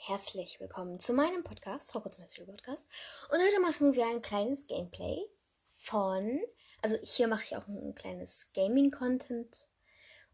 herzlich 0.00 0.60
willkommen 0.60 1.00
zu 1.00 1.12
meinem 1.12 1.44
Podcast, 1.44 1.94
Hogwarts 1.94 2.18
Mystery 2.18 2.46
Podcast. 2.46 2.88
Und 3.30 3.38
heute 3.40 3.60
machen 3.60 3.94
wir 3.94 4.06
ein 4.06 4.22
kleines 4.22 4.66
Gameplay 4.66 5.18
von, 5.78 6.40
also 6.82 6.96
hier 7.02 7.28
mache 7.28 7.44
ich 7.44 7.56
auch 7.56 7.66
ein 7.66 7.94
kleines 7.94 8.52
Gaming-Content. 8.54 9.68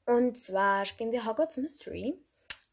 Und 0.07 0.38
zwar 0.38 0.87
spielen 0.87 1.12
wir 1.12 1.27
Hogwarts 1.27 1.56
Mystery. 1.56 2.19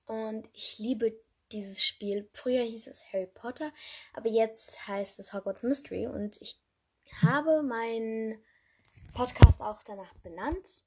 Und 0.05 0.49
ich 0.53 0.79
liebe 0.79 1.19
dieses 1.51 1.83
Spiel. 1.83 2.29
Früher 2.33 2.63
hieß 2.63 2.87
es 2.87 3.11
Harry 3.11 3.27
Potter, 3.27 3.71
aber 4.13 4.29
jetzt 4.29 4.87
heißt 4.87 5.19
es 5.19 5.33
Hogwarts 5.33 5.63
Mystery. 5.63 6.07
Und 6.07 6.41
ich 6.41 6.59
habe 7.21 7.63
meinen 7.63 8.43
Podcast 9.13 9.61
auch 9.61 9.83
danach 9.83 10.13
benannt. 10.15 10.83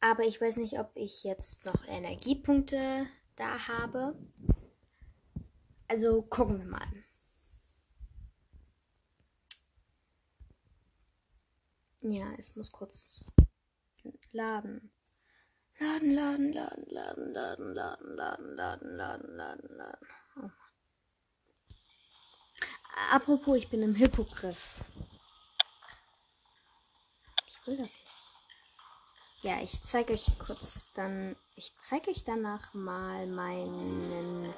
Aber 0.00 0.24
ich 0.24 0.40
weiß 0.40 0.56
nicht, 0.56 0.78
ob 0.78 0.90
ich 0.94 1.24
jetzt 1.24 1.64
noch 1.64 1.86
Energiepunkte 1.86 3.06
da 3.36 3.68
habe. 3.68 4.14
Also 5.90 6.22
gucken 6.22 6.60
wir 6.60 6.66
mal. 6.66 6.86
Ja, 12.02 12.32
es 12.38 12.54
muss 12.54 12.70
kurz 12.70 13.24
laden. 14.30 14.92
Laden, 15.80 16.12
laden, 16.12 16.52
laden, 16.52 16.84
laden, 16.86 17.32
laden, 17.32 17.74
laden, 17.74 18.14
laden, 18.14 18.56
laden, 18.56 18.96
laden, 18.96 19.36
laden, 19.36 19.76
laden. 19.76 20.08
Oh. 20.36 20.50
Apropos, 23.10 23.58
ich 23.58 23.68
bin 23.68 23.82
im 23.82 23.96
Hippogriff. 23.96 24.84
Ich 27.48 27.66
will 27.66 27.78
das 27.78 27.94
nicht. 27.94 29.42
Ja, 29.42 29.60
ich 29.60 29.82
zeige 29.82 30.12
euch 30.12 30.38
kurz 30.38 30.92
dann. 30.92 31.34
Ich 31.56 31.74
zeige 31.80 32.12
euch 32.12 32.22
danach 32.22 32.74
mal 32.74 33.26
meinen. 33.26 34.54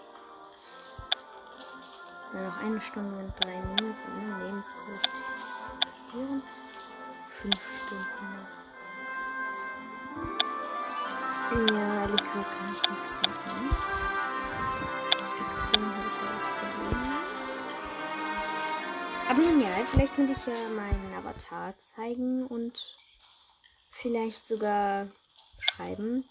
Ja, 2.34 2.40
noch 2.48 2.58
eine 2.58 2.80
Stunde 2.80 3.16
und 3.18 3.32
drei 3.44 3.60
Minuten. 3.60 4.28
Ne? 4.28 4.46
Lebenskurs. 4.46 5.04
Ihren. 6.14 6.42
Fünf 7.28 7.60
Stunden 7.76 8.26
noch. 8.36 8.62
Ja, 11.74 12.02
ehrlich 12.02 12.22
gesagt 12.22 12.58
kann 12.58 12.74
ich 12.74 12.90
nichts 12.90 13.16
machen. 13.16 13.70
Aktion 15.48 15.96
habe 15.96 16.08
ich 16.08 16.18
gelernt. 16.60 17.26
Aber 19.28 19.40
nun 19.40 19.60
ja, 19.60 19.68
vielleicht 19.90 20.14
könnte 20.14 20.32
ich 20.32 20.46
ja 20.46 20.54
meinen 20.74 21.14
Avatar 21.14 21.76
zeigen 21.78 22.46
und 22.46 22.96
vielleicht 23.90 24.46
sogar 24.46 25.08
beschreiben. 25.56 26.28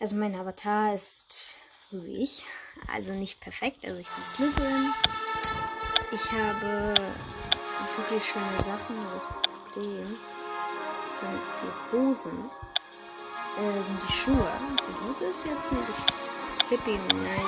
Also 0.00 0.16
mein 0.16 0.34
Avatar 0.34 0.94
ist 0.94 1.60
so 1.90 2.04
wie 2.04 2.22
ich, 2.22 2.44
also 2.86 3.12
nicht 3.12 3.40
perfekt. 3.40 3.84
Also 3.84 3.98
ich 3.98 4.08
bin 4.08 4.26
Slytherin. 4.26 4.92
Ich 6.12 6.32
habe 6.32 6.94
wirklich 7.96 8.24
schöne 8.24 8.58
Sachen, 8.58 8.98
aber 8.98 9.14
das 9.14 9.26
Problem 9.26 10.16
sind 11.20 11.40
die 11.62 11.96
Hosen, 11.96 12.50
äh, 13.58 13.82
sind 13.82 14.02
die 14.02 14.12
Schuhe. 14.12 14.52
Die 14.86 15.06
Hose 15.06 15.24
ist 15.24 15.46
jetzt 15.46 15.68
ziemlich 15.68 15.96
hippie 16.68 16.92
und 16.92 17.22
nice 17.22 17.42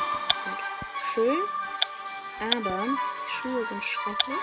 und 0.47 1.05
schön, 1.15 1.39
aber 2.41 2.87
die 2.87 3.31
Schuhe 3.31 3.65
sind 3.65 3.85
schrecklich. 3.85 4.39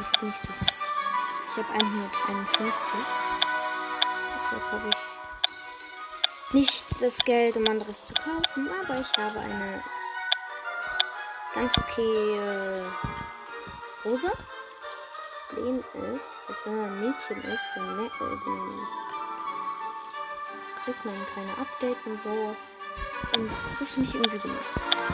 Ich 0.00 0.12
habe 0.16 0.26
nicht 0.26 0.48
das 0.48 0.88
ich 1.56 1.62
habe 1.62 1.72
151. 1.72 2.72
Deshalb 4.34 4.72
habe 4.72 4.88
ich 4.88 5.23
nicht 6.54 6.86
das 7.00 7.18
Geld, 7.18 7.56
um 7.56 7.66
anderes 7.66 8.06
zu 8.06 8.14
kaufen, 8.14 8.70
aber 8.82 9.00
ich 9.00 9.12
habe 9.18 9.40
eine 9.40 9.82
ganz 11.52 11.76
okay 11.76 12.82
Hose. 14.04 14.30
Das 14.30 15.48
Problem 15.48 15.84
ist, 16.14 16.38
dass 16.46 16.64
wenn 16.64 16.76
man 16.76 16.84
ein 16.86 17.00
Mädchen 17.00 17.42
ist, 17.42 17.68
dann, 17.74 17.98
äh, 17.98 18.10
dann 18.20 18.86
kriegt 20.84 21.04
man 21.04 21.14
keine 21.34 21.50
Updates 21.58 22.06
und 22.06 22.22
so. 22.22 22.56
Und 23.34 23.50
das 23.78 23.90
finde 23.90 24.08
ich 24.08 24.14
irgendwie 24.14 24.38
gemacht. 24.38 24.64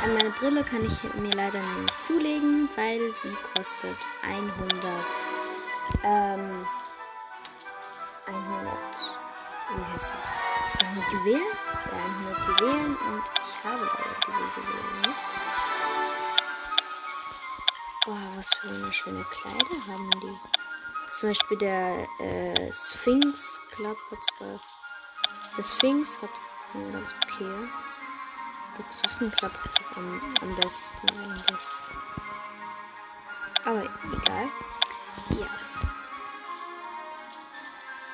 An 0.02 0.14
meine 0.14 0.30
Brille 0.30 0.62
kann 0.62 0.84
ich 0.84 1.02
mir 1.14 1.34
leider 1.34 1.60
nicht 1.62 2.04
zulegen, 2.04 2.68
weil 2.76 3.14
sie 3.14 3.34
kostet 3.54 3.96
100 4.22 4.84
ähm, 6.04 6.66
100, 8.26 8.76
wie 9.76 9.92
heißt 9.92 10.12
es? 10.16 10.49
100 10.90 11.12
Juwelen? 11.12 11.42
Ja, 11.92 12.04
100 12.04 12.48
Juwelen 12.48 12.96
und 12.96 13.22
ich 13.42 13.64
habe 13.64 13.84
leider 13.84 14.16
diese 14.26 14.40
Juwelen 14.40 15.00
nicht. 15.02 15.20
Boah, 18.04 18.36
was 18.36 18.48
für 18.54 18.68
eine 18.68 18.92
schöne 18.92 19.24
Kleider 19.24 19.86
haben 19.86 20.10
die. 20.20 20.38
Zum 21.10 21.28
Beispiel 21.28 21.58
der 21.58 22.08
äh, 22.18 22.72
Sphinx 22.72 23.60
Club 23.70 23.96
hat 24.10 24.18
zwar. 24.36 24.60
Der 25.56 25.62
Sphinx 25.62 26.20
hat 26.22 26.30
ganz 26.72 27.08
okay. 27.24 27.68
Der 28.78 28.84
Drachenclub 28.84 29.52
hat 29.52 29.96
am, 29.96 30.36
am 30.40 30.56
besten 30.56 31.08
eigentlich. 31.08 31.66
Aber 33.64 33.82
egal. 33.82 34.48
Ja. 35.38 35.69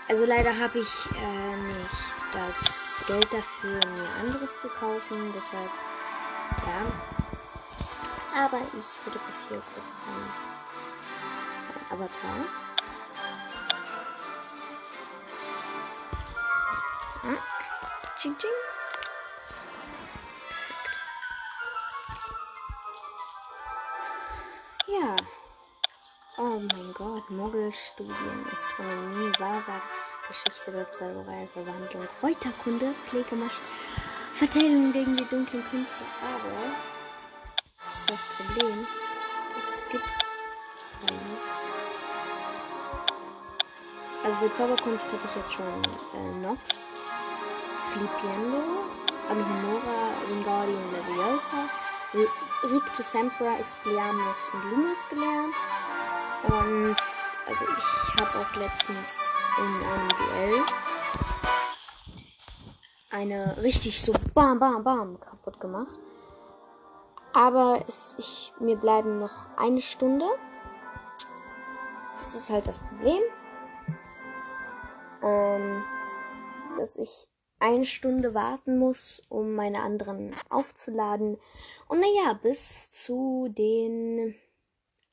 Also 0.08 0.24
leider 0.24 0.56
habe 0.56 0.78
ich 0.78 1.08
äh, 1.16 1.56
nicht 1.56 2.14
das 2.32 2.96
Geld 3.08 3.32
dafür, 3.32 3.84
mir 3.86 4.08
anderes 4.20 4.58
zu 4.58 4.68
kaufen. 4.68 5.32
Deshalb, 5.34 5.70
ja. 6.64 8.42
Aber 8.44 8.60
ich 8.78 8.84
fotografiere 8.84 9.62
kurz 9.74 9.92
mein, 10.06 10.30
mein 11.90 11.98
Avatar. 11.98 12.44
So. 17.14 17.28
Ching, 18.16 18.38
ching. 18.38 18.65
Gott, 27.06 27.30
Muggelstudien, 27.30 28.46
Astronomie, 28.50 29.30
Wahrsagen, 29.38 29.80
Geschichte 30.26 30.72
der 30.72 30.90
Zauberei, 30.90 31.48
Verwandlung, 31.52 32.08
Kräuterkunde, 32.18 32.96
Pflegemasch, 33.08 33.60
Verteidigung 34.32 34.92
gegen 34.92 35.16
die 35.16 35.24
dunklen 35.26 35.62
Künste. 35.70 36.02
Aber 36.20 36.74
das 37.84 37.94
ist 37.94 38.10
das 38.10 38.22
Problem. 38.22 38.84
Das 39.54 39.72
gibt 39.88 40.02
keine. 41.00 41.36
Also 44.24 44.36
bei 44.40 44.48
Zauberkunst 44.48 45.12
habe 45.12 45.22
ich 45.26 45.36
jetzt 45.36 45.52
schon 45.52 45.64
äh, 45.64 46.44
Nox, 46.44 46.96
Flipiendo, 47.92 48.64
Amihimora, 49.30 50.10
Wingardium 50.28 50.82
Leviosa, 50.90 51.70
Rictus 52.64 53.12
Sempra, 53.12 53.60
Expelliarmus 53.60 54.48
und 54.52 54.70
Lumus 54.72 55.08
gelernt. 55.08 55.54
Und 56.44 56.96
also 57.46 57.64
ich 57.64 58.20
habe 58.20 58.38
auch 58.38 58.54
letztens 58.56 59.36
in 59.58 59.86
einem 59.86 60.08
Duell 60.10 60.64
eine 63.10 63.56
richtig 63.62 64.02
so 64.02 64.12
bam 64.34 64.58
bam 64.58 64.84
bam 64.84 65.20
kaputt 65.20 65.60
gemacht. 65.60 65.98
Aber 67.32 67.84
es, 67.86 68.14
ich, 68.18 68.52
mir 68.60 68.76
bleiben 68.76 69.18
noch 69.18 69.48
eine 69.56 69.80
Stunde. 69.80 70.26
Das 72.18 72.34
ist 72.34 72.50
halt 72.50 72.66
das 72.66 72.78
Problem. 72.78 73.22
Ähm, 75.22 75.84
dass 76.76 76.96
ich 76.96 77.28
eine 77.58 77.86
Stunde 77.86 78.34
warten 78.34 78.78
muss, 78.78 79.22
um 79.28 79.54
meine 79.54 79.82
anderen 79.82 80.34
aufzuladen. 80.50 81.38
Und 81.88 82.00
naja, 82.00 82.38
bis 82.42 82.90
zu 82.90 83.48
den 83.50 84.34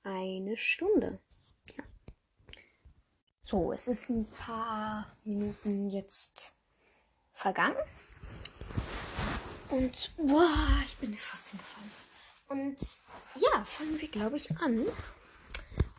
eine 0.03 0.57
Stunde. 0.57 1.19
Ja. 1.77 1.83
So, 3.43 3.71
es 3.71 3.87
ist 3.87 4.09
ein 4.09 4.25
paar 4.25 5.15
Minuten 5.23 5.89
jetzt 5.89 6.53
vergangen. 7.33 7.77
Und 9.69 10.13
boah, 10.17 10.83
ich 10.85 10.97
bin 10.97 11.13
fast 11.15 11.49
hingefallen. 11.49 11.91
Und 12.47 12.77
ja, 13.35 13.65
fangen 13.65 13.99
wir, 13.99 14.07
glaube 14.07 14.37
ich, 14.37 14.55
an. 14.57 14.85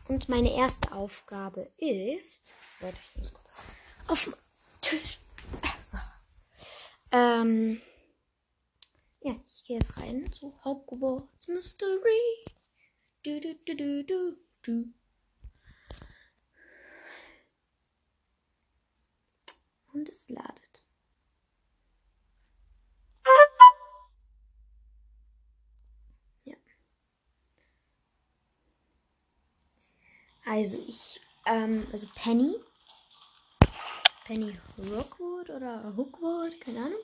Und 0.07 0.29
meine 0.29 0.55
erste 0.55 0.91
Aufgabe 0.91 1.71
ist. 1.77 2.55
Warte, 2.79 2.97
ich 3.09 3.17
muss 3.17 3.33
kurz 3.33 3.49
auf 4.07 4.23
den 4.23 4.33
Tisch. 4.81 5.19
So. 5.81 5.97
Ähm. 7.11 7.81
Ja, 9.21 9.35
ich 9.47 9.63
gehe 9.63 9.77
jetzt 9.77 9.97
rein 9.97 10.31
zu 10.31 10.53
Hogwarts 10.63 11.47
Mystery. 11.47 12.45
Du, 13.25 13.41
du, 13.41 13.55
du, 13.65 13.75
du, 13.75 14.03
du, 14.03 14.37
du. 14.61 14.93
Und 19.93 20.07
es 20.09 20.29
ladet. 20.29 20.83
Ja. 26.43 26.55
Also 30.45 30.77
ich, 30.87 31.19
ähm, 31.47 31.87
also 31.91 32.07
Penny. 32.13 32.55
Penny 34.25 34.55
Rockwood 34.77 35.49
oder 35.49 35.95
Hookwood, 35.97 36.61
keine 36.61 36.85
Ahnung. 36.85 37.01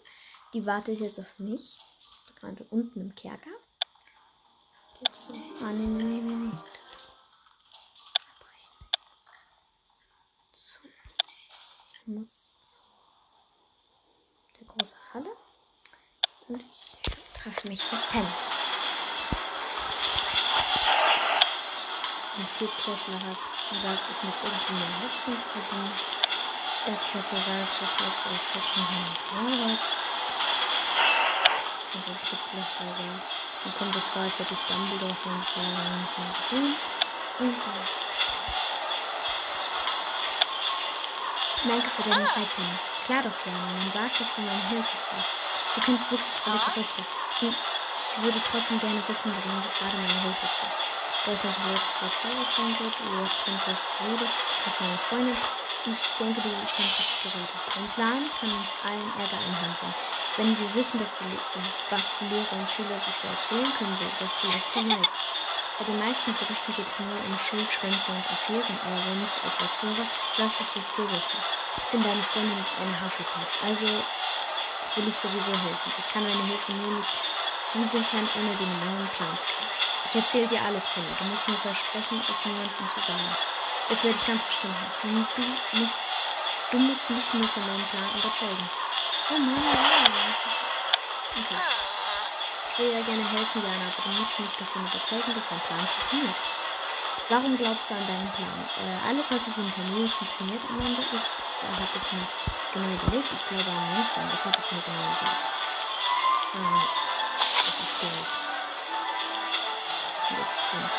Die 0.54 0.68
wartet 0.68 1.00
jetzt 1.00 1.20
auf 1.20 1.40
mich. 1.40 1.80
Ich 2.14 2.26
bin 2.28 2.36
gerade 2.36 2.64
unten 2.70 3.02
im 3.02 3.16
Kerker. 3.16 3.61
Geht's 5.04 5.26
so? 5.26 5.34
Ah, 5.34 5.72
nee, 5.72 5.88
nee, 5.88 6.04
nee, 6.04 6.22
nee, 6.22 6.36
nee. 6.36 6.58
Ich 10.54 12.06
muss 12.06 12.46
der 14.60 14.68
große 14.68 14.96
Halle. 15.12 15.32
Und 16.50 16.62
ich 16.62 17.02
treffe 17.34 17.68
mich 17.68 17.92
mit 17.92 18.10
Penny. 18.12 18.28
Ein 22.38 22.48
Viertklässler 22.60 23.20
sagt, 23.82 24.04
ich 24.12 24.24
muss 24.24 24.36
irgendwie 24.44 24.74
mehr 24.74 25.02
Hauspunkt 25.02 25.44
verdienen. 25.44 25.92
Erstklässler 26.86 27.40
sagt, 27.40 27.82
das 27.82 27.90
wird 28.00 28.66
schon 28.66 28.86
seine 28.86 29.10
Arbeit. 29.40 29.80
Und 31.94 32.08
der 32.08 32.16
Drittklässler 32.16 32.94
sagt, 32.96 33.51
dann 33.64 33.76
kommt 33.78 33.96
es 33.96 34.04
vor, 34.14 34.24
als 34.24 34.40
hätte 34.40 34.54
ich 34.54 34.60
Dumbledore 34.68 35.16
schon 35.16 35.32
lange 35.32 35.98
nicht 35.98 36.18
mehr 36.18 36.34
gesehen. 36.34 36.76
Und 37.40 37.56
dann 37.58 38.12
Danke 41.64 41.90
für 41.92 42.10
deine 42.10 42.26
Zeit, 42.26 42.50
Penny. 42.56 42.74
Klar 43.06 43.22
doch, 43.22 43.46
Jana. 43.46 43.60
Man 43.60 43.92
sagt, 43.94 44.20
dass 44.20 44.34
du 44.34 44.42
meine 44.42 44.68
Hilfe 44.70 44.98
brauchst. 44.98 45.30
Du 45.76 45.82
kennst 45.82 46.10
wirklich 46.10 46.42
alle 46.46 46.60
Gerüchte. 46.74 47.06
Und 47.42 47.54
ich 47.54 48.24
würde 48.24 48.42
trotzdem 48.50 48.80
gerne 48.80 49.04
wissen, 49.08 49.30
warum 49.30 49.62
du 49.62 49.70
gerade 49.78 49.96
meine 49.96 50.22
Hilfe 50.26 50.42
brauchst. 50.42 50.82
Du 51.24 51.32
hast 51.32 51.46
natürlich 51.46 51.82
Frau 52.00 52.10
Zaubertränke, 52.18 52.84
du 52.84 53.30
Prinzess 53.46 53.86
Rede, 54.02 54.26
bist 54.66 54.82
meine 54.82 54.98
Freundin. 54.98 55.38
Ich 55.84 55.98
denke, 56.20 56.40
du 56.42 56.50
kannst 56.54 57.00
es 57.02 57.26
bereden. 57.26 57.58
Dein 57.74 57.90
Plan 57.98 58.22
kann 58.38 58.54
uns 58.54 58.70
allen 58.86 59.10
Ärger 59.18 59.42
einhandeln. 59.42 59.94
Wenn 60.38 60.54
wir 60.54 60.76
wissen, 60.76 61.00
dass 61.02 61.18
die, 61.18 61.34
was 61.90 62.06
die 62.22 62.30
Lehrer 62.30 62.54
und 62.54 62.70
Schüler 62.70 62.94
sich 63.02 63.18
so 63.18 63.26
erzählen, 63.26 63.66
können 63.74 63.98
wir 63.98 64.06
das 64.20 64.30
vielleicht 64.38 64.70
vermeiden. 64.78 65.10
Bei 65.80 65.86
den 65.86 65.98
meisten 65.98 66.38
Gerüchten 66.38 66.76
geht 66.78 66.86
es 66.86 67.00
nur 67.02 67.18
um 67.26 67.34
Schulschwänze 67.34 68.14
und 68.14 68.22
Affären, 68.30 68.78
aber 68.86 69.02
wenn 69.10 69.26
ich 69.26 69.34
etwas 69.42 69.82
höre, 69.82 70.06
lass 70.38 70.62
ich 70.62 70.70
es 70.78 70.94
dir 70.94 71.10
wissen. 71.10 71.42
Ich 71.82 71.86
bin 71.90 72.04
deine 72.06 72.22
Freundin 72.30 72.62
und 72.62 72.70
eine 72.78 73.02
Hufflepuff, 73.02 73.50
also 73.66 73.90
will 73.90 75.08
ich 75.10 75.18
sowieso 75.18 75.50
helfen. 75.50 75.92
Ich 75.98 76.08
kann 76.14 76.22
deine 76.22 76.46
Hilfe 76.46 76.78
nur 76.78 76.94
nicht 76.94 77.10
zusichern, 77.66 78.30
ohne 78.38 78.54
den 78.54 78.70
genauen 78.70 79.10
Plan 79.18 79.34
zu 79.34 79.50
kennen. 79.50 79.74
Ich 80.06 80.16
erzähle 80.16 80.46
dir 80.46 80.62
alles, 80.62 80.86
Penny. 80.94 81.10
Du 81.18 81.26
musst 81.26 81.48
mir 81.48 81.58
versprechen, 81.58 82.22
es 82.22 82.46
niemandem 82.46 82.86
zu 82.94 83.02
sagen. 83.02 83.34
Das 83.92 84.06
werde 84.06 84.18
ich 84.18 84.26
ganz 84.26 84.42
bestimmt 84.46 84.72
nicht. 85.04 85.36
Du 85.36 85.78
musst, 85.78 86.00
du 86.72 86.78
musst 86.80 87.10
mich 87.10 87.34
nur 87.34 87.48
von 87.50 87.68
meinem 87.68 87.84
Plan 87.92 88.08
überzeugen. 88.16 88.70
Oh 89.30 89.38
Mann, 89.38 89.60
Okay. 91.36 91.60
Ich 92.72 92.80
will 92.80 92.94
ja 92.94 93.02
gerne 93.02 93.30
helfen, 93.30 93.62
Jana, 93.62 93.92
aber 93.92 94.02
du 94.02 94.10
musst 94.18 94.40
mich 94.40 94.56
davon 94.56 94.88
überzeugen, 94.88 95.36
dass 95.36 95.50
dein 95.50 95.60
Plan 95.60 95.86
funktioniert. 95.86 96.36
Warum 97.28 97.58
glaubst 97.58 97.90
du 97.90 97.96
an 97.96 98.08
deinen 98.08 98.32
Plan? 98.32 98.64
Äh, 98.80 99.10
alles, 99.10 99.26
was 99.30 99.48
ich 99.48 99.58
unternehme, 99.58 100.08
funktioniert 100.08 100.64
am 100.70 100.80
Ende. 100.80 101.02
Ich 101.02 101.12
äh, 101.12 101.76
habe 101.76 101.92
es 101.92 102.12
mir 102.16 102.28
genau 102.72 102.96
überlegt. 102.96 103.28
Ich 103.28 103.46
glaube 103.46 103.70
an 103.70 103.76
meinen 103.76 104.08
Plan. 104.08 104.32
Ich 104.34 104.46
habe 104.46 104.58
es 104.58 104.72
mir 104.72 104.82
genau 104.88 105.04
überlegt. 105.04 105.52
Ah. 106.56 106.88
Das 107.68 107.76
ist 107.76 108.00
Geld. 108.00 108.28
Und 110.30 110.40
jetzt 110.40 110.60
fünf. 110.72 110.92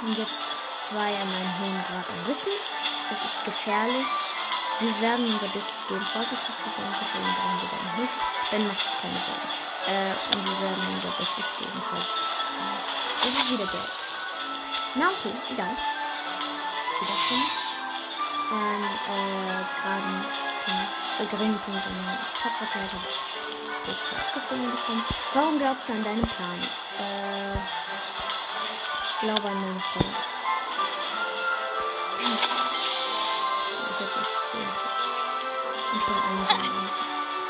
Und 0.00 0.16
jetzt 0.16 0.57
zwei 0.88 1.12
an 1.20 1.28
meinen 1.28 1.52
hohen 1.60 1.84
Grad 1.84 2.08
an 2.08 2.26
Wissen. 2.26 2.52
Das 3.10 3.22
ist 3.22 3.44
gefährlich. 3.44 4.08
Wir 4.80 5.00
werden 5.00 5.26
unser 5.26 5.48
Bestes 5.48 5.86
geben, 5.86 6.06
vorsichtig 6.12 6.54
zu 6.64 6.70
sein, 6.70 6.88
deswegen 6.96 7.28
brauchen 7.36 7.60
wir 7.60 7.68
deine 7.68 7.92
Hilfe. 7.96 8.18
Ben 8.50 8.66
macht 8.66 8.80
sich 8.80 8.96
keine 9.02 9.20
Sorgen. 9.20 9.48
Äh, 9.84 10.14
und 10.32 10.44
wir 10.48 10.60
werden 10.64 10.82
unser 10.94 11.12
Bestes 11.18 11.52
geben, 11.58 11.82
vorsichtig 11.90 12.24
zu 12.24 12.48
sein. 12.56 12.72
Das 13.20 13.32
ist 13.36 13.50
wieder 13.52 13.66
Geld. 13.66 13.92
Na 14.94 15.08
okay, 15.12 15.34
egal. 15.50 15.76
Jetzt 15.76 17.00
wieder 17.02 17.18
fünf. 17.28 17.50
Ähm, 18.48 18.84
äh, 19.12 19.60
geraden, 19.76 20.24
äh, 21.18 21.26
geringen 21.26 21.60
Punkt 21.60 21.84
an 21.84 22.18
Tapferkeit 22.40 22.88
habe 22.88 23.04
ich 23.10 23.18
jetzt 23.92 24.08
abgezogen 24.14 24.70
bekommen. 24.70 25.04
Warum 25.34 25.58
glaubst 25.58 25.88
du 25.88 25.92
an 25.92 26.04
deinen 26.04 26.26
Plan? 26.26 26.58
Äh, 26.96 27.58
ich 29.04 29.18
glaube 29.20 29.48
an 29.48 29.60
meine 29.60 29.80
Freunde. 29.80 30.37
Ich 32.28 33.96
habe 33.98 34.12
jetzt 34.20 34.50
10 34.50 34.60
Und 35.92 36.02
schon 36.02 36.14
einen 36.14 36.88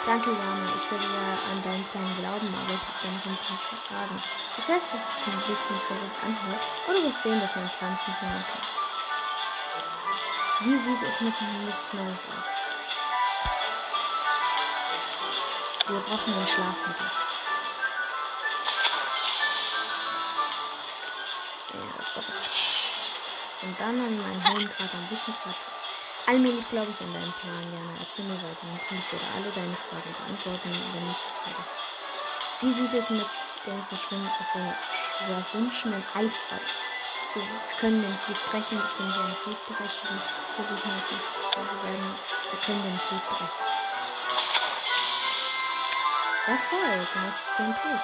Danke, 0.06 0.30
Jana. 0.30 0.72
Ich 0.76 0.90
würde 0.90 1.04
ja 1.04 1.36
an 1.52 1.62
deinen 1.62 1.84
Plan 1.88 2.16
glauben, 2.18 2.48
aber 2.48 2.72
ich 2.72 2.80
habe 2.80 2.98
deinen 3.02 3.20
Plan 3.20 3.36
verraten. 3.84 4.22
Ich 4.56 4.68
weiß, 4.68 4.82
dass 4.90 5.04
sich 5.04 5.26
ein 5.26 5.42
bisschen 5.46 5.76
verrückt 5.76 6.24
anhört, 6.24 6.62
aber 6.84 6.94
du 6.94 7.04
wirst 7.04 7.22
sehen, 7.22 7.40
dass 7.40 7.54
mein 7.56 7.70
Plan 7.78 7.98
funktionieren 7.98 8.44
kann. 8.46 8.64
Wie 10.60 10.78
sieht 10.78 11.02
es 11.02 11.20
mit 11.20 11.34
Miss 11.64 11.90
Snows 11.90 12.24
aus? 12.32 12.48
Wir 15.88 16.00
brauchen 16.00 16.34
ein 16.34 16.46
Schlafmittel. 16.46 17.27
Dann 23.78 24.00
an 24.00 24.18
meinen 24.18 24.42
hohen 24.48 24.68
Grad 24.68 24.92
ein 24.92 25.08
bisschen 25.08 25.34
Zeit. 25.34 25.54
Allmählich 26.26 26.68
glaube 26.68 26.90
ich 26.90 27.00
an 27.00 27.12
deinen 27.14 27.32
Plan, 27.40 27.62
Jana. 27.72 27.94
Erzähl 28.00 28.24
mir 28.26 28.36
weiter. 28.36 28.66
Natürlich 28.66 29.12
werde 29.12 29.24
alle 29.34 29.50
deine 29.54 29.76
Fragen 29.78 30.12
beantworten 30.12 30.68
und 30.68 30.94
dann 30.94 31.06
nächstes 31.06 31.40
weiter. 31.46 31.64
Wie 32.60 32.72
sieht 32.74 32.92
es 32.92 33.10
mit 33.10 33.26
dem 33.66 33.82
Verschwinden 33.88 34.28
verwunschenen 35.26 36.04
Eis 36.12 36.34
aus? 36.50 36.74
Wir 37.34 37.44
können 37.78 38.02
den 38.02 38.18
Flieg 38.18 38.38
brechen, 38.50 38.80
bis 38.80 38.98
wir 38.98 39.06
einen 39.06 39.36
Flieg 39.36 39.58
berechnen. 39.66 40.20
Versuchen 40.56 40.90
es 40.98 41.10
nicht 41.12 41.28
zu 41.30 41.60
werden. 41.86 42.14
Wir 42.50 42.60
können 42.60 42.82
den 42.82 42.98
Flieg 42.98 43.24
brechen. 43.28 43.62
Erfolg, 46.48 47.08
du 47.12 47.20
hast 47.20 47.56
10 47.56 47.74
plus. 47.74 48.00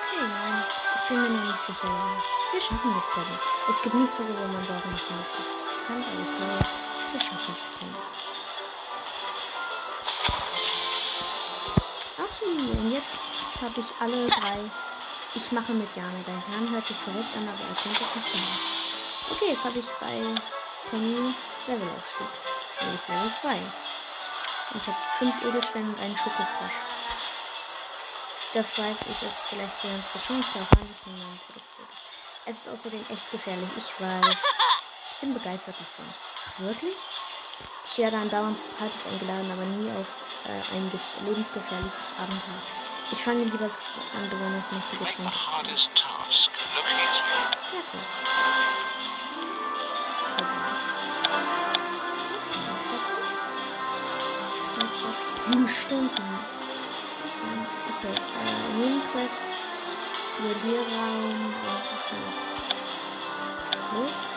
Okay, 0.00 0.26
nein, 0.28 0.64
ich 0.94 1.08
bin 1.08 1.22
mir 1.22 1.28
noch 1.28 1.52
nicht 1.52 1.66
sicher. 1.66 2.43
Wir 2.54 2.60
schaffen 2.60 2.94
das, 2.94 3.10
Penny. 3.10 3.36
Es 3.68 3.82
gibt 3.82 3.96
nichts, 3.96 4.16
worüber 4.16 4.46
man 4.46 4.64
Sorgen 4.64 4.92
machen 4.92 5.18
muss. 5.18 5.26
Es 5.26 5.76
ist 5.76 5.84
aber 5.90 5.98
ich 5.98 6.36
glaube, 6.38 6.64
wir 7.10 7.20
schaffen 7.20 7.56
es, 7.60 7.68
Penny. 7.70 7.98
Okay, 12.14 12.78
und 12.78 12.92
jetzt 12.92 13.18
habe 13.60 13.80
ich 13.80 13.90
alle 13.98 14.28
drei. 14.28 14.70
Ich 15.34 15.50
mache 15.50 15.72
mit 15.72 15.96
Jana. 15.96 16.14
Dein 16.24 16.40
Plan 16.42 16.70
hört 16.70 16.86
sich 16.86 16.96
verrückt 16.98 17.36
an, 17.36 17.48
aber 17.48 17.58
er 17.58 17.74
könnte 17.74 18.04
funktionieren. 18.04 18.60
Okay, 19.32 19.50
jetzt 19.50 19.64
habe 19.64 19.78
ich 19.80 19.90
bei 19.98 20.40
Penny 20.90 21.34
Level 21.66 21.88
aufstieg. 21.90 22.30
Nämlich 22.82 23.08
Level 23.08 23.34
2. 23.34 23.58
Ich 24.76 24.86
habe 24.86 24.98
fünf 25.18 25.44
Edelsteine 25.44 25.88
und 25.88 25.98
einen 25.98 26.16
Schokofrosch. 26.16 26.78
Das 28.52 28.78
weiß 28.78 28.98
ich, 29.10 29.26
ist 29.26 29.48
vielleicht 29.48 29.82
die 29.82 29.88
ganz 29.88 30.06
zu 30.06 30.58
erfahren, 30.60 30.88
dass 30.88 31.04
man 31.04 31.18
mein 31.18 31.40
Produkt 31.48 31.68
ist. 31.68 32.13
Es 32.46 32.58
ist 32.58 32.68
außerdem 32.68 33.04
echt 33.08 33.30
gefährlich. 33.30 33.68
Ich 33.76 33.92
weiß. 34.00 34.44
Ich 35.16 35.20
bin 35.20 35.34
begeistert 35.34 35.76
davon. 35.78 36.04
Ach, 36.44 36.60
wirklich? 36.60 36.96
Ich 37.86 37.98
werde 37.98 38.16
andauernd 38.16 38.58
zu 38.58 38.66
Partys 38.66 39.06
eingeladen, 39.06 39.50
aber 39.50 39.64
nie 39.64 39.88
auf 39.92 40.06
äh, 40.44 40.76
ein 40.76 40.90
lebensgefährliches 41.24 42.08
Abenteuer. 42.18 42.62
Ich 43.12 43.22
fange 43.22 43.44
lieber 43.44 43.68
sofort 43.70 44.14
an, 44.16 44.28
besonders 44.28 44.70
mächtige 44.72 45.04
Tränke 45.04 45.30
zu 45.30 45.38
Ja, 47.72 47.80
cool. 47.92 48.00
Sieben 55.46 55.68
Stunden. 55.68 56.38
Okay, 57.88 58.14
äh, 58.14 58.76
Nebenquests, 58.78 59.68
Duellierraum, 60.36 61.54
Los. 63.94 64.34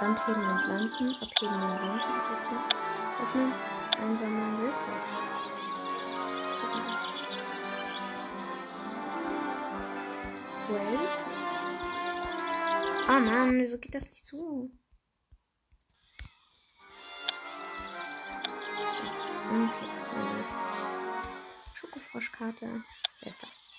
Landheben 0.00 0.42
und 0.42 0.68
landen, 0.68 1.16
abheben 1.20 1.54
und 1.54 1.60
landen, 1.60 2.00
öffnen, 3.22 3.52
einsammeln, 3.98 4.60
wo 4.60 4.66
ist 4.66 4.82
das? 4.86 5.08
Wait. 10.68 11.24
Ah 13.08 13.18
Mann, 13.18 13.58
wieso 13.58 13.78
geht 13.78 13.94
das 13.94 14.06
nicht 14.08 14.26
zu? 14.26 14.70
Okay. 19.50 19.88
Schokofroschkarte. 21.74 22.84
Wer 23.20 23.28
ist 23.28 23.42
das? 23.42 23.77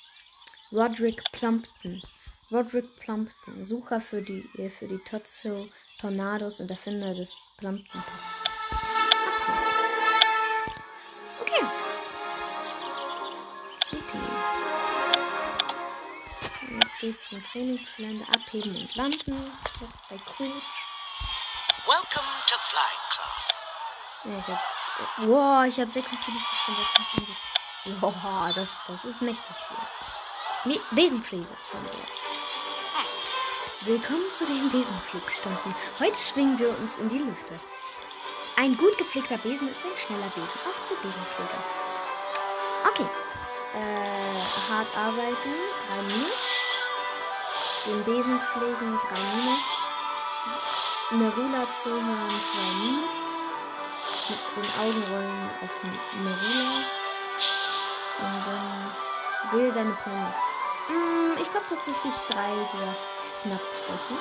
Roderick 0.71 1.23
Plumpton. 1.31 1.99
Roderick 2.51 2.99
Plumpton, 2.99 3.65
Sucher 3.65 3.99
für 3.99 4.21
die, 4.21 4.47
für 4.69 4.87
die 4.87 4.99
Totso 4.99 5.67
Tornados 5.99 6.59
und 6.59 6.69
Erfinder 6.69 7.13
des 7.15 7.49
Plumpton 7.57 8.03
Passes. 8.03 8.43
Okay. 11.41 11.65
Supi. 13.89 14.17
Jetzt 16.79 16.99
gehe 16.99 17.09
ich 17.09 17.19
zum 17.19 17.43
Trainingsgelände 17.43 18.25
abheben 18.31 18.75
und 18.75 18.95
landen. 18.95 19.51
Jetzt 19.81 20.07
bei 20.07 20.17
Quidditch. 20.17 20.85
Welcome 21.87 22.29
to 22.45 22.57
flying 22.59 23.05
class. 23.09 23.63
Ja, 24.23 24.37
ich 24.37 24.47
hab. 24.47 25.27
Wow, 25.27 25.65
ich 25.65 25.79
habe 25.79 25.89
46 25.89 26.29
von 26.65 26.75
26. 26.75 27.35
Wow, 28.01 28.53
das, 28.53 28.83
das 28.87 29.05
ist 29.05 29.21
mächtig 29.23 29.55
viel. 29.67 30.08
Besenfliege 30.65 31.47
haben 31.71 31.85
wir 31.85 31.99
jetzt. 32.01 32.25
Willkommen 33.85 34.29
zu 34.29 34.45
den 34.45 34.67
Besenflugstunden. 34.67 35.73
Heute 35.99 36.19
schwingen 36.19 36.59
wir 36.59 36.77
uns 36.77 36.97
in 36.97 37.07
die 37.07 37.19
Lüfte. 37.19 37.57
Ein 38.57 38.75
gut 38.75 38.97
gepflegter 38.97 39.37
Besen 39.37 39.69
ist 39.69 39.85
ein 39.85 39.95
schneller 39.95 40.29
Besen. 40.35 40.59
Auf 40.67 40.83
zur 40.85 40.97
Besenfliege. 40.97 41.63
Okay. 42.89 43.07
Äh, 43.73 44.69
hart 44.69 44.97
arbeiten, 44.97 45.55
3 45.87 46.01
Minus. 46.01 46.43
Den 47.85 48.03
Besen 48.03 48.37
pflegen, 48.37 48.99
3 49.07 49.17
Minus. 49.37 49.63
Merula 51.11 51.65
zuhören, 51.81 52.29
2 52.29 52.75
Minus. 52.83 53.15
Mit 54.27 54.39
den 54.57 54.69
Augenrollen 54.77 55.49
auf 55.63 55.83
Merula. 56.15 56.71
Und 58.19 58.45
dann 58.45 58.91
wähle 59.53 59.71
deine 59.71 59.93
Prämie. 59.93 60.48
Mm, 60.89 61.37
ich 61.39 61.49
glaube 61.51 61.65
tatsächlich 61.69 62.15
drei 62.27 62.51
dieser 62.73 62.95
Schnappsäche. 63.41 64.13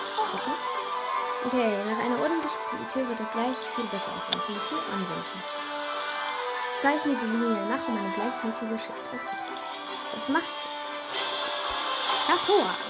Okay, 1.47 1.85
nach 1.85 1.99
einer 1.99 2.21
ordentlichen 2.21 2.61
Politur 2.69 3.09
wird 3.09 3.21
er 3.21 3.27
gleich 3.27 3.57
viel 3.75 3.85
besser 3.87 4.13
aussehen. 4.15 4.41
Politur 4.45 4.83
anwenden. 4.93 5.43
Zeichne 6.75 7.17
die 7.17 7.27
Linie 7.27 7.67
nach, 7.67 7.89
um 7.89 7.97
eine 7.97 8.13
gleichmäßige 8.13 8.81
Schicht 8.81 9.05
aufzubauen. 9.15 9.59
Das 10.15 10.29
mache 10.29 10.45
ich 10.45 10.65
jetzt. 10.75 10.91
Hervorragend. 12.29 12.89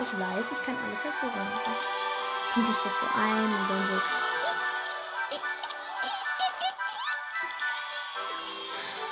Ich 0.00 0.18
weiß, 0.18 0.52
ich 0.52 0.62
kann 0.64 0.76
alles 0.84 1.04
hervorragend. 1.04 1.60
Jetzt 2.34 2.52
füge 2.52 2.70
ich 2.70 2.78
das 2.78 2.98
so 2.98 3.06
ein 3.14 3.44
und 3.44 3.70
dann 3.70 3.86
so. 3.86 4.00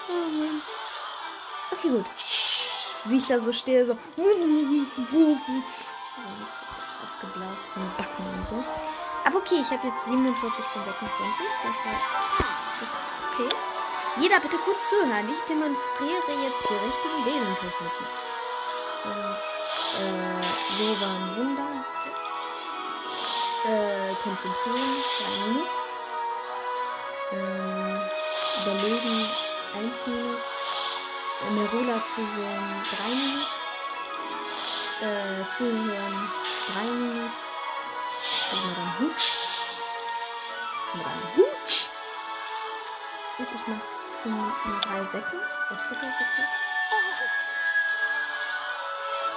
Oh 0.08 0.30
Mann. 0.30 0.62
Okay, 1.70 1.90
gut. 1.90 2.06
Wie 3.04 3.16
ich 3.16 3.26
da 3.26 3.38
so 3.38 3.52
stehe, 3.52 3.86
so. 3.86 3.96
so 4.16 5.38
aufgeblasen 7.20 7.92
Backen 7.96 8.26
und 8.34 8.46
so. 8.46 8.64
Aber 9.24 9.38
okay, 9.38 9.60
ich 9.60 9.70
habe 9.70 9.86
jetzt 9.86 10.04
47 10.06 10.64
von 10.72 10.84
26. 10.84 11.46
Deshalb, 11.62 12.00
das 12.80 12.88
ist 12.88 13.12
okay. 13.32 13.56
Jeder 14.16 14.40
bitte 14.40 14.56
kurz 14.58 14.88
zuhören. 14.88 15.28
Ich 15.30 15.40
demonstriere 15.42 16.44
jetzt 16.44 16.68
die 16.68 16.74
richtigen 16.74 17.24
Besentechniken. 17.24 18.06
Und, 19.04 19.36
äh, 20.00 20.42
so 20.76 21.00
waren 21.00 21.36
Wunder. 21.36 21.84
Äh, 23.66 24.14
konzentrieren. 24.22 24.90
Minus. 25.46 25.68
Ähm, 27.32 28.00
überlegen. 28.62 29.28
Eins 29.76 30.06
Minus. 30.06 30.42
Merula 31.48 31.96
zusehen. 32.02 32.82
Drei 32.90 33.08
Minus. 33.08 33.50
Äh, 35.00 35.48
zuhören. 35.56 36.30
Drei 36.72 36.84
Minus. 36.84 37.32
Und 38.52 38.66
Madame 38.66 38.98
Hutsch. 38.98 39.32
Madame 40.94 41.36
Hutsch. 41.36 41.88
Und 43.38 43.48
ich 43.54 43.66
mache 43.66 43.80
fünf, 44.22 44.82
drei 44.82 45.04
Säcke. 45.04 45.40
Oder 45.70 45.80
Futtersäcke. 45.88 46.48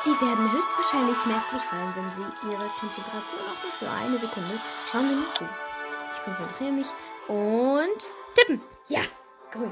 Sie 0.03 0.19
werden 0.19 0.51
höchstwahrscheinlich 0.51 1.17
schmerzlich 1.17 1.61
fallen, 1.61 1.93
wenn 1.95 2.11
Sie 2.11 2.25
Ihre 2.51 2.67
Konzentration 2.79 3.39
auch 3.41 3.63
nur 3.63 3.71
für 3.79 3.89
eine 3.89 4.17
Sekunde. 4.17 4.59
Schauen 4.91 5.07
Sie 5.07 5.15
mir 5.15 5.31
zu. 5.31 5.47
Ich 6.13 6.23
konzentriere 6.23 6.73
mich 6.73 6.87
und 7.29 8.07
tippen. 8.35 8.61
Ja, 8.87 8.99
grün. 9.51 9.71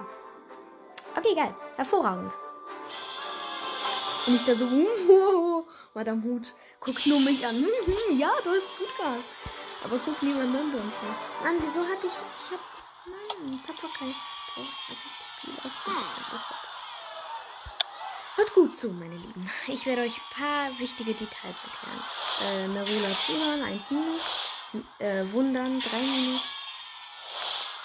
Okay, 1.18 1.36
geil. 1.36 1.54
Hervorragend. 1.82 2.32
Und 4.28 4.36
ich 4.36 4.46
da 4.46 4.54
so, 4.54 4.66
uh, 5.10 5.66
Madame 5.96 6.22
Hut, 6.22 6.54
guckt 6.80 7.08
nur 7.08 7.20
mich 7.20 7.44
an. 7.44 7.66
Ja, 8.12 8.32
du 8.44 8.52
hast 8.52 8.78
gut 8.78 8.96
gehabt. 8.96 9.24
Aber 9.84 9.98
guck 10.06 10.22
niemand 10.22 10.56
anderen 10.56 10.94
zu. 10.94 11.02
Mann, 11.42 11.58
wieso 11.60 11.80
hab 11.80 12.04
ich, 12.04 12.14
ich 12.14 12.52
hab, 12.52 12.60
nein, 13.08 13.60
Tapferkeit. 13.66 14.14
Oh, 14.58 14.62
ich 14.62 14.90
hab 14.90 15.06
richtig 15.06 15.28
viel 15.40 15.54
aufgepasst. 15.56 16.16
Deshalb. 16.32 16.60
Hört 18.36 18.54
gut 18.54 18.78
zu, 18.78 18.90
meine 18.90 19.16
Lieben. 19.16 19.50
Ich 19.66 19.88
werde 19.88 20.04
euch 20.04 20.18
ein 20.18 20.36
paar 20.36 20.80
wichtige 20.80 21.16
Details 21.16 21.58
erklären. 21.64 22.04
Äh, 22.46 22.68
Merula 22.68 23.10
zuhören, 23.26 23.64
1 23.64 23.90
minus. 23.90 24.86
Äh, 25.00 25.34
Wundern, 25.34 25.80
3 25.80 25.98
minus. 25.98 26.61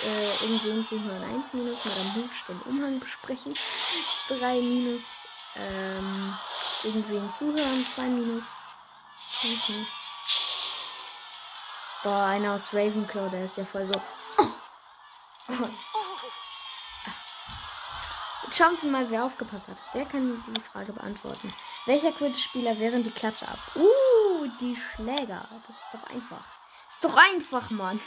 Äh, 0.05 0.45
irgendwen 0.45 0.85
zuhören, 0.85 1.25
1 1.25 1.53
minus. 1.55 1.85
Madame 1.85 2.15
Hutsch 2.15 2.45
den 2.49 2.61
Umhang 2.63 3.01
besprechen, 3.01 3.55
3 4.29 4.61
minus. 4.61 5.05
Ähm, 5.57 6.37
irgendwen 6.85 7.31
zuhören, 7.31 7.87
2 7.95 8.03
minus. 8.03 8.45
Mhm. 9.43 9.87
Boah, 12.03 12.27
einer 12.27 12.53
aus 12.53 12.73
Ravenclaw, 12.75 13.31
der 13.31 13.47
ist 13.47 13.57
ja 13.57 13.65
voll 13.65 13.87
so. 13.87 14.01
Schauen 18.53 18.81
wir 18.81 18.91
mal, 18.91 19.11
wer 19.11 19.25
aufgepasst 19.25 19.69
hat. 19.69 19.77
Wer 19.93 20.07
kann 20.07 20.43
diese 20.47 20.61
Frage 20.61 20.93
beantworten? 20.93 21.53
Welcher 21.85 22.13
Quidditch-Spieler 22.13 22.79
während 22.79 23.07
die 23.07 23.11
Klatsche 23.11 23.47
ab? 23.49 23.59
Uh, 23.75 24.47
die 24.61 24.77
Schläger. 24.77 25.49
Das 25.67 25.77
ist 25.77 25.95
doch 25.95 26.05
einfach. 26.05 26.45
Ist 26.89 27.05
doch 27.05 27.17
einfach, 27.17 27.71
Mann. 27.71 28.01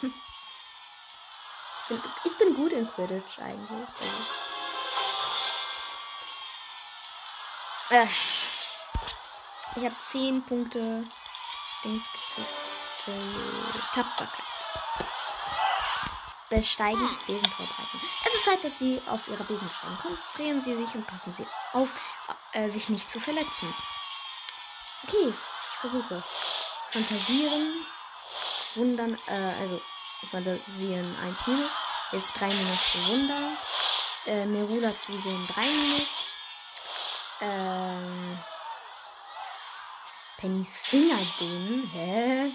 Ich 1.90 1.96
bin, 1.96 2.04
ich 2.24 2.38
bin 2.38 2.56
gut 2.56 2.72
in 2.72 2.88
Quidditch 2.88 3.40
eigentlich. 3.40 3.88
Also. 4.00 4.24
Äh. 7.90 8.06
Ich 9.76 9.86
habe 9.86 9.96
10 10.00 10.44
Punkte 10.44 11.04
Dings 11.84 12.06
gekriegt. 12.12 12.48
Äh, 13.08 13.96
Tapferkeit. 13.96 14.46
Besteigen 16.50 17.08
des 17.08 17.22
Besen 17.22 17.50
vorbereiten. 17.50 18.02
Es 18.26 18.36
ist 18.36 18.46
Zeit, 18.46 18.64
dass 18.64 18.78
Sie 18.78 19.02
auf 19.08 19.28
Ihre 19.28 19.44
Besen 19.44 19.70
steigen. 19.70 19.98
Konzentrieren 20.00 20.62
Sie 20.62 20.76
sich 20.76 20.94
und 20.94 21.08
passen 21.08 21.34
Sie 21.34 21.48
auf, 21.74 21.90
äh, 22.54 22.70
sich 22.70 22.90
nicht 22.90 23.10
zu 23.10 23.20
verletzen. 23.20 23.74
Okay, 25.08 25.34
ich 25.34 25.80
versuche. 25.80 26.24
Fantasieren, 26.92 27.86
wundern, 28.76 29.18
äh, 29.28 29.62
also 29.62 29.82
fantasieren 30.28 31.16
1 31.24 31.48
minus. 31.48 31.74
Jetzt 32.12 32.40
3 32.40 32.48
minus 32.48 32.80
für 32.80 33.08
Wunder. 33.08 33.58
Äh, 34.28 34.46
Merula 34.46 34.92
zusehen 34.92 35.48
3 35.48 35.62
minus. 35.62 36.26
Ähm. 37.42 38.40
Pennys 40.40 40.80
Finger 40.80 41.20
dehnen. 41.40 41.90
Hä? 41.92 42.52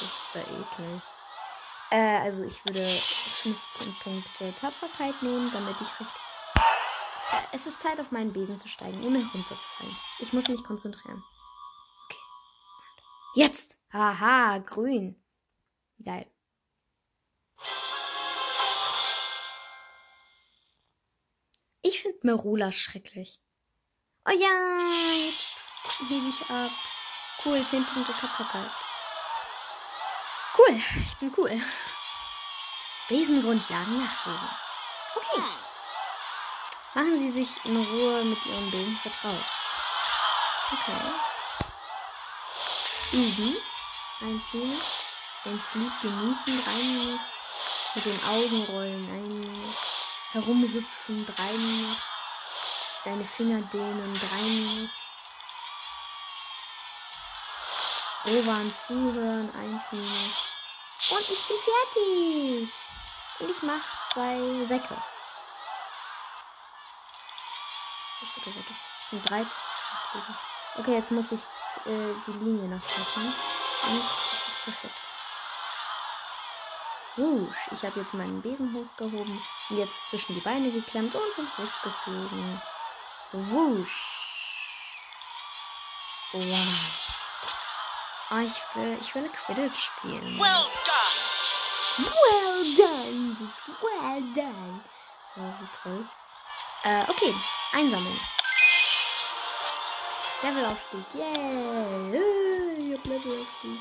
Das 0.00 0.02
ist 0.02 0.48
eklig. 0.48 1.02
Äh, 1.90 2.18
also 2.18 2.44
ich 2.44 2.64
würde 2.64 2.86
15 2.88 3.94
Punkte 4.02 4.54
Tapferkeit 4.54 5.22
nehmen, 5.22 5.50
damit 5.52 5.80
ich 5.80 5.88
richtig. 6.00 6.22
Äh, 7.32 7.42
es 7.52 7.66
ist 7.66 7.82
Zeit, 7.82 8.00
auf 8.00 8.10
meinen 8.10 8.32
Besen 8.32 8.58
zu 8.58 8.68
steigen, 8.68 9.04
ohne 9.04 9.24
herunterzufallen. 9.24 9.96
Ich 10.18 10.32
muss 10.32 10.48
mich 10.48 10.62
konzentrieren. 10.64 11.22
Okay. 12.04 12.18
Jetzt! 13.34 13.76
Haha, 13.92 14.58
grün. 14.58 15.20
Geil. 16.04 16.30
Ich 21.82 22.02
finde 22.02 22.18
Merula 22.22 22.72
schrecklich. 22.72 23.40
Oh 24.24 24.32
ja, 24.32 25.26
jetzt 25.26 25.64
hebe 26.08 26.28
ich 26.28 26.50
ab. 26.50 26.72
Cool, 27.44 27.64
10 27.64 27.84
Punkte 27.84 28.12
Tapferkeit. 28.12 28.70
Cool, 30.58 30.80
ich 30.96 31.16
bin 31.18 31.32
cool. 31.36 31.60
Besengrundlagen 33.08 33.98
nachlesen. 33.98 34.50
Okay. 35.14 35.42
Machen 36.94 37.18
Sie 37.18 37.30
sich 37.30 37.64
in 37.64 37.76
Ruhe 37.76 38.24
mit 38.24 38.44
Ihrem 38.46 38.70
Besen 38.70 38.96
vertraut. 38.96 39.44
Okay. 40.72 41.10
Üben. 43.12 43.56
Eins 44.20 44.52
minus. 44.52 45.05
Den 45.46 45.60
Flug 45.60 46.02
genießen. 46.02 46.64
Drei 46.64 46.82
minus. 46.82 47.20
Mit 47.94 48.04
den 48.04 48.24
Augen 48.24 48.64
rollen. 48.64 49.08
Ein 49.10 49.40
minus. 49.40 49.76
Herumhüpfen. 50.32 51.24
Drei 51.24 51.52
minus. 51.52 51.98
Deine 53.04 53.24
Finger 53.24 53.62
dehnen. 53.72 54.20
Drei 54.20 54.42
minus. 54.42 54.90
Ohren 58.26 58.74
zuhören, 58.74 59.54
eins 59.54 59.92
minus. 59.92 60.56
Und 61.10 61.30
ich 61.30 61.46
bin 61.46 61.56
fertig. 61.62 62.74
Und 63.38 63.50
ich 63.50 63.62
mache 63.62 63.84
zwei 64.12 64.64
Säcke. 64.64 65.00
Zwei 68.18 68.50
Säcke. 68.50 68.74
Und 69.12 69.30
drei. 69.30 69.46
Okay, 70.76 70.94
jetzt 70.94 71.12
muss 71.12 71.30
ich 71.30 71.40
äh, 71.86 72.14
die 72.26 72.32
Linie 72.32 72.68
noch 72.68 72.84
treffen. 72.84 73.32
Und 73.84 74.02
das 74.32 74.48
ist 74.48 74.64
perfekt. 74.64 74.95
Wusch. 77.16 77.68
Ich 77.72 77.82
habe 77.84 78.00
jetzt 78.00 78.14
meinen 78.14 78.42
Besen 78.42 78.74
hochgehoben 78.74 79.42
und 79.70 79.76
jetzt 79.76 80.08
zwischen 80.08 80.34
die 80.34 80.40
Beine 80.40 80.70
geklemmt 80.70 81.14
und 81.14 81.36
bin 81.36 81.48
losgeflogen. 81.56 82.62
Wusch. 83.32 84.26
Wow. 86.32 87.06
Oh, 88.30 88.38
ich 88.38 88.52
will, 88.74 88.98
ich 89.00 89.14
will 89.14 89.30
Quidditch 89.30 89.78
spielen. 89.78 90.38
Well 90.38 90.66
done! 90.84 91.26
Well 91.98 92.76
done. 92.76 93.36
Well 93.80 94.22
done. 94.34 94.80
Das 95.34 95.42
war 95.42 95.52
so 95.58 95.66
toll. 95.82 96.08
Äh, 96.82 97.02
okay. 97.08 97.34
Einsammeln. 97.72 98.20
Levelaufstieg. 100.42 101.04
Yay. 101.14 102.12
Yeah. 102.12 102.78
Ich 102.78 102.98
hab 102.98 103.06
Levelaufstieg. 103.06 103.80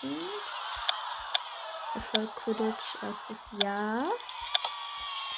Hm. 0.00 0.55
Erfolg 1.96 2.36
Quidditch 2.36 2.94
erstes 3.00 3.52
Jahr. 3.52 4.04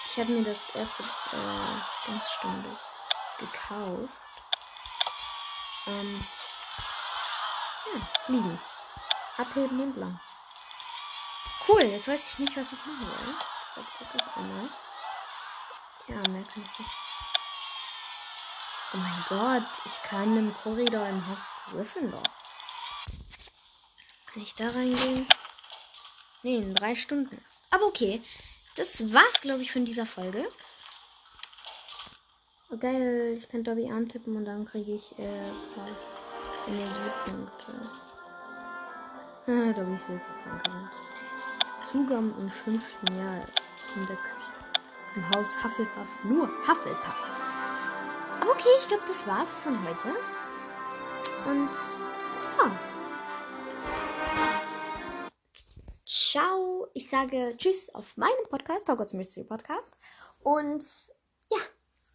Ich 0.07 0.19
habe 0.19 0.33
mir 0.33 0.43
das 0.43 0.71
erste 0.71 1.05
äh, 1.05 2.05
Tanzstunde 2.05 2.77
gekauft. 3.39 4.13
Ähm, 5.87 6.27
ja, 7.95 8.01
fliegen. 8.25 8.61
Abheben 9.37 9.81
entlang. 9.81 10.19
Cool, 11.69 11.83
jetzt 11.83 12.09
weiß 12.09 12.27
ich 12.33 12.39
nicht, 12.41 12.57
was 12.57 12.73
ich 12.73 12.79
machen 12.85 13.07
soll. 13.07 13.35
Deshalb 13.63 13.87
gucke 13.97 14.17
ich 14.17 14.37
einmal. 14.37 14.69
Ja, 16.09 16.17
mehr 16.29 16.43
kann 16.43 16.65
ich 16.65 16.79
nicht. 16.81 16.91
Oh 18.95 18.97
mein 18.97 19.25
Gott, 19.29 19.71
ich 19.85 20.03
kann 20.03 20.37
im 20.37 20.53
Korridor 20.57 21.07
im 21.07 21.25
Haus 21.25 21.49
Gryffindor. 21.71 22.25
Kann 24.27 24.43
ich 24.43 24.57
da 24.57 24.65
reingehen? 24.71 25.29
Nee, 26.43 26.57
in 26.57 26.75
drei 26.75 26.95
Stunden. 26.95 27.41
Aber 27.71 27.87
okay, 27.87 28.23
das 28.77 29.13
war's, 29.13 29.41
glaube 29.41 29.63
ich, 29.63 29.73
von 29.73 29.85
dieser 29.85 30.07
Folge. 30.07 30.47
Oh, 32.71 32.77
geil, 32.77 33.35
ich 33.39 33.49
kann 33.49 33.65
Dobby 33.65 33.91
antippen 33.91 34.37
und 34.37 34.45
dann 34.45 34.65
kriege 34.65 34.95
ich 34.95 35.19
äh, 35.19 35.49
Energiepunkte. 36.69 37.73
Ah, 39.51 39.73
Dobby 39.73 39.95
ist 39.95 40.05
jetzt 40.11 40.29
krank. 40.45 40.91
Zugang 41.91 42.35
im 42.39 42.51
fünften 42.51 43.19
Jahr 43.19 43.47
in 43.97 44.07
der 44.07 44.17
Küche. 44.17 44.53
Im 45.17 45.31
Haus 45.31 45.57
Hufflepuff. 45.65 46.15
Nur 46.23 46.51
Hufflepuff. 46.69 47.25
Aber 48.43 48.51
okay, 48.51 48.69
ich 48.79 48.89
glaube, 48.89 49.05
das 49.07 49.27
war's 49.27 49.59
von 49.59 49.83
heute. 49.89 50.09
Und 51.47 51.71
ja. 52.59 52.88
Ciao. 56.09 56.89
Ich 56.95 57.11
sage 57.11 57.55
Tschüss 57.59 57.95
auf 57.95 58.17
meinem 58.17 58.33
Podcast, 58.49 58.89
Hogwarts 58.89 59.13
Mystery 59.13 59.45
Podcast. 59.45 59.99
Und 60.41 60.83